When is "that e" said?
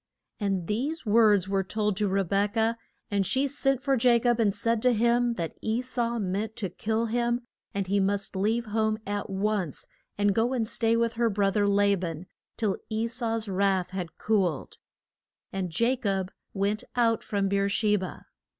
5.35-5.83